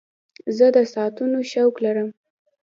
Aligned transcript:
زه 0.57 0.67
د 0.75 0.77
ساعتونو 0.93 1.37
شوق 1.51 1.75
لرم. 1.85 2.09